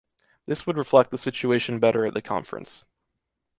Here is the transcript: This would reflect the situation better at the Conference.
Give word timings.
This 0.47 0.65
would 0.65 0.77
reflect 0.77 1.11
the 1.11 1.17
situation 1.19 1.77
better 1.77 2.07
at 2.07 2.15
the 2.15 2.23
Conference. 2.23 2.85